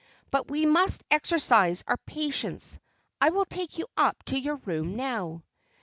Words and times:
"But 0.31 0.49
we 0.49 0.65
must 0.65 1.03
exercise 1.11 1.83
our 1.85 1.97
patience. 2.07 2.79
I 3.21 3.29
will 3.29 3.45
take 3.45 3.77
you 3.77 3.85
up 3.95 4.17
to 4.23 4.39
your 4.39 4.55
room 4.55 4.95
now." 4.95 5.43